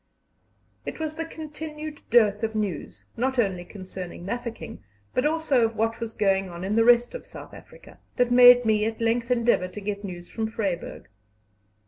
It 0.83 0.99
was 0.99 1.13
the 1.13 1.25
continued 1.25 2.01
dearth 2.09 2.41
of 2.41 2.55
news, 2.55 3.05
not 3.15 3.37
only 3.37 3.63
concerning 3.63 4.25
Mafeking, 4.25 4.81
but 5.13 5.27
also 5.27 5.63
of 5.63 5.75
what 5.75 5.99
was 5.99 6.15
going 6.15 6.49
on 6.49 6.63
in 6.63 6.75
the 6.75 6.83
rest 6.83 7.13
of 7.13 7.23
South 7.27 7.53
Africa, 7.53 7.99
that 8.15 8.31
made 8.31 8.65
me 8.65 8.83
at 8.85 8.99
length 8.99 9.29
endeavour 9.29 9.67
to 9.67 9.79
get 9.79 10.03
news 10.03 10.27
from 10.27 10.49
Vryburg. 10.51 11.03